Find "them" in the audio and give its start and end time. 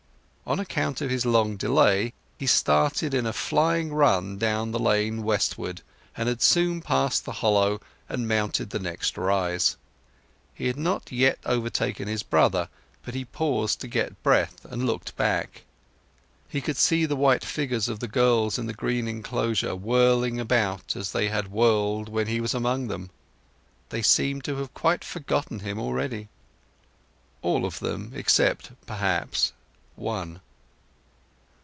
22.89-23.09, 27.79-28.11